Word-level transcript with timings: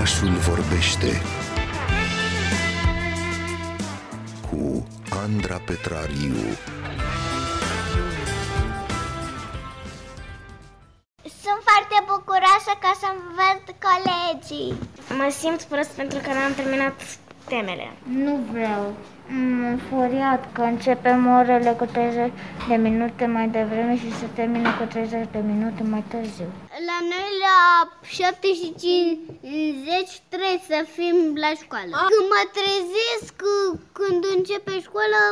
Orașul 0.00 0.28
vorbește 0.28 1.22
cu 4.50 4.86
Andra 5.22 5.60
Petrariu. 5.66 6.36
Sunt 11.42 11.60
foarte 11.68 11.96
bucuroasă 12.06 12.72
că 12.80 12.90
să 13.00 13.08
văd 13.38 13.74
colegii. 13.86 14.74
Mă 15.16 15.34
simt 15.38 15.62
prost 15.62 15.90
pentru 15.90 16.18
că 16.18 16.28
n-am 16.32 16.54
terminat 16.54 17.00
temele. 17.48 17.86
Nu 18.24 18.38
vreau. 18.52 18.94
M-am 19.60 19.80
furiat 19.88 20.52
că 20.52 20.62
începem 20.62 21.18
orele 21.38 21.70
cu 21.78 21.84
30 21.84 22.32
de 22.68 22.74
minute 22.74 23.26
mai 23.26 23.48
devreme 23.48 23.96
și 23.96 24.18
se 24.18 24.26
termină 24.34 24.70
cu 24.78 24.84
30 24.84 25.28
de 25.32 25.40
minute 25.52 25.82
mai 25.82 26.04
târziu. 26.08 26.48
La 26.88 26.98
noi 27.12 27.30
la 27.46 27.58
7 28.02 28.46
și 28.60 28.68
50 28.78 30.22
trebuie 30.32 30.58
să 30.70 30.78
fim 30.96 31.16
la 31.44 31.50
școală. 31.62 31.92
Când 32.12 32.26
mă 32.34 32.42
trezesc, 32.58 33.34
când 33.98 34.19
începe 34.40 34.80
școala, 34.80 35.22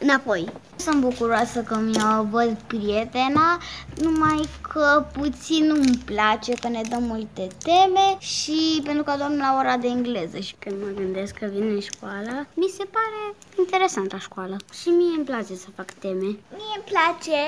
înapoi. 0.00 0.48
Sunt 0.76 1.00
bucuroasă 1.00 1.60
că 1.60 1.74
mi-o 1.76 2.24
văd 2.30 2.56
prietena, 2.66 3.58
numai 3.96 4.48
că 4.72 5.06
puțin 5.12 5.66
nu-mi 5.66 6.02
place 6.04 6.52
că 6.52 6.68
ne 6.68 6.80
dăm 6.88 7.02
multe 7.02 7.46
teme 7.62 8.06
și 8.18 8.80
pentru 8.84 9.02
că 9.02 9.14
dorm 9.18 9.36
la 9.36 9.56
ora 9.58 9.76
de 9.76 9.86
engleză 9.88 10.38
și 10.38 10.54
când 10.58 10.76
mă 10.82 10.90
gândesc 10.96 11.34
că 11.34 11.46
vine 11.52 11.80
școala, 11.80 12.46
mi 12.54 12.74
se 12.76 12.84
pare 12.96 13.34
interesant 13.58 14.12
la 14.12 14.18
școală 14.18 14.56
și 14.80 14.88
mie 14.88 15.16
îmi 15.16 15.24
place 15.24 15.54
să 15.54 15.66
fac 15.76 15.90
teme. 15.92 16.30
Mie 16.58 16.74
îmi 16.76 16.88
place 16.92 17.40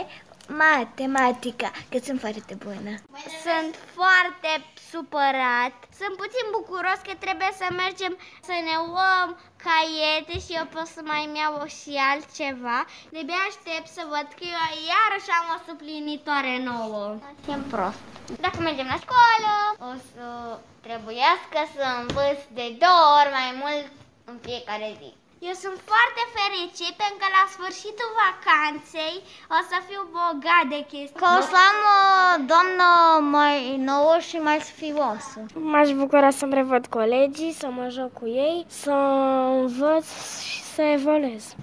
matematica, 0.64 1.70
că 1.90 1.98
sunt 2.06 2.20
foarte 2.20 2.54
bună. 2.64 2.92
Sunt 3.46 3.72
foarte 3.98 4.50
supărat. 4.92 5.74
Sunt 6.00 6.14
puțin 6.22 6.46
bucuros 6.58 6.98
că 7.06 7.14
trebuie 7.24 7.52
să 7.60 7.66
mergem 7.82 8.12
să 8.48 8.54
ne 8.68 8.76
luăm 8.92 9.28
caiete 9.66 10.34
și 10.44 10.52
eu 10.58 10.66
pot 10.74 10.86
să 10.94 11.00
mai 11.10 11.24
iau 11.40 11.54
și 11.78 11.92
altceva. 12.10 12.78
De 13.30 13.36
aștept 13.48 13.88
să 13.96 14.02
văd 14.12 14.26
că 14.38 14.44
eu 14.56 14.64
iarăși 14.92 15.30
am 15.38 15.46
o 15.56 15.58
suplinitoare 15.68 16.54
nouă. 16.70 17.02
Sunt 17.46 17.64
prost. 17.72 18.02
Dacă 18.44 18.58
mergem 18.60 18.88
la 18.94 18.98
școală, 19.04 19.52
o 19.90 19.92
să 20.12 20.26
trebuiască 20.86 21.58
să 21.76 21.84
învăț 22.00 22.38
de 22.58 22.66
două 22.84 23.04
ori 23.20 23.30
mai 23.38 23.50
mult 23.62 23.86
în 24.30 24.36
fiecare 24.46 24.88
zi. 25.00 25.10
Eu 25.48 25.54
sunt 25.64 25.78
foarte 25.92 26.22
fericit 26.36 26.92
pentru 27.02 27.18
că 27.22 27.26
la 27.38 27.44
sfârșitul 27.54 28.10
vacanței 28.22 29.16
o 29.56 29.58
să 29.70 29.76
fiu 29.88 30.02
bogat 30.18 30.64
de 30.74 30.80
chestii. 30.90 31.20
Că 31.22 31.26
o 31.38 31.40
să 31.52 31.58
am 31.70 31.78
o 31.96 32.00
doamnă 32.50 32.88
mai 33.36 33.76
nouă 33.76 34.16
și 34.28 34.36
mai 34.36 34.58
sfioasă. 34.60 35.38
M-aș 35.54 35.90
bucura 35.90 36.30
să-mi 36.30 36.54
revăd 36.54 36.86
colegii, 36.86 37.52
să 37.52 37.66
mă 37.66 37.86
joc 37.88 38.12
cu 38.12 38.26
ei, 38.26 38.66
să 38.68 38.92
învăț 39.60 40.06
și 40.48 40.62
să 40.74 40.82
evoluez. 40.82 41.44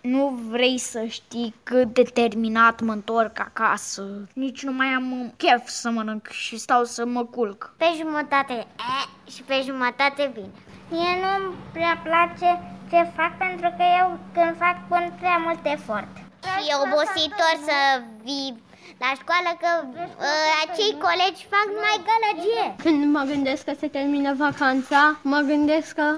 Nu 0.00 0.28
vrei 0.50 0.78
să 0.78 1.04
știi 1.04 1.54
cât 1.62 1.94
de 1.94 2.02
terminat 2.02 2.80
mă 2.80 2.92
întorc 2.92 3.40
acasă. 3.40 4.28
Nici 4.32 4.62
nu 4.62 4.72
mai 4.72 4.86
am 4.86 5.32
chef 5.36 5.68
să 5.68 5.90
mănânc 5.90 6.28
și 6.28 6.58
stau 6.58 6.84
să 6.84 7.06
mă 7.06 7.24
culc. 7.24 7.74
Pe 7.76 7.84
jumătate 7.96 8.52
e 8.52 9.30
și 9.30 9.42
pe 9.42 9.62
jumătate 9.64 10.30
bine. 10.34 10.50
Mie 10.90 11.12
nu-mi 11.22 11.54
prea 11.72 12.00
place 12.02 12.50
ce 12.90 13.10
fac 13.16 13.38
pentru 13.38 13.68
că 13.76 13.84
eu 14.00 14.18
când 14.34 14.56
fac 14.56 14.76
pun 14.88 15.12
prea 15.18 15.36
mult 15.36 15.60
efort. 15.62 16.16
Și 16.42 16.68
e 16.70 16.74
obositor 16.86 17.54
să 17.68 18.02
vii 18.24 18.62
la 19.04 19.10
școală 19.20 19.50
că 19.62 19.70
uh, 19.84 20.50
acei 20.64 20.92
colegi 21.06 21.42
fac 21.52 21.66
numai 21.74 21.98
gălăgie. 22.10 22.66
Când 22.84 23.00
mă 23.14 23.22
gândesc 23.30 23.62
că 23.64 23.72
se 23.80 23.88
termină 23.96 24.30
vacanța, 24.44 25.18
mă 25.32 25.40
gândesc 25.50 25.88
că 26.00 26.08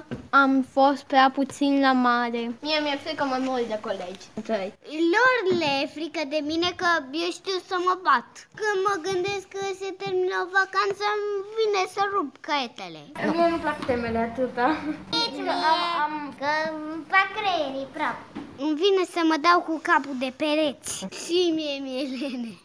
am 0.43 0.51
fost 0.75 1.01
prea 1.11 1.27
puțin 1.37 1.73
la 1.85 1.91
mare. 1.91 2.41
Mie 2.67 2.79
mi-e 2.83 2.97
frică 3.05 3.23
mai 3.23 3.41
mult 3.49 3.65
de 3.73 3.79
colegi. 3.87 4.25
Lor 5.13 5.35
le 5.61 5.71
e 5.81 5.93
frică 5.97 6.21
de 6.33 6.39
mine 6.51 6.69
că 6.81 6.89
eu 7.23 7.29
știu 7.39 7.57
să 7.69 7.75
mă 7.87 7.93
bat. 8.07 8.29
Când 8.59 8.77
mă 8.87 8.95
gândesc 9.07 9.45
că 9.55 9.63
se 9.81 9.89
termină 10.01 10.37
vacanța, 10.57 11.07
îmi 11.17 11.43
vine 11.59 11.81
să 11.95 12.01
rup 12.13 12.31
caietele. 12.47 13.01
Mie 13.35 13.47
nu 13.53 13.59
plac 13.63 13.77
temele 13.89 14.19
atâta. 14.29 14.67
Nici 15.15 15.39
am, 15.71 15.81
am, 16.03 16.13
că 16.39 16.51
îmi 16.71 17.03
fac 17.13 17.27
creierii 17.37 17.87
praf. 17.95 18.17
Îmi 18.61 18.75
vine 18.75 19.05
să 19.11 19.21
mă 19.23 19.35
dau 19.41 19.61
cu 19.61 19.79
capul 19.83 20.15
de 20.19 20.33
pereți. 20.35 21.07
Și 21.25 21.51
mie 21.55 21.79
mi-e 21.81 22.17
lene. 22.17 22.59